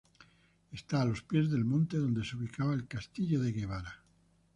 Está 0.71 1.01
a 1.03 1.05
los 1.05 1.21
pies 1.21 1.51
del 1.51 1.63
monte 1.63 1.97
donde 1.99 2.25
se 2.25 2.35
ubicaba 2.35 2.73
el 2.73 2.87
Castillo 2.87 3.39
de 3.39 3.51
Guevara. 3.51 4.01